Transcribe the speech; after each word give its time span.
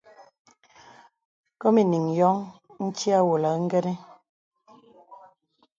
Kòm 1.61 1.75
enīŋ 1.81 2.05
yóŋ 2.17 2.37
ntí 2.85 3.07
àwolə 3.19 3.49
ingənə. 3.59 3.93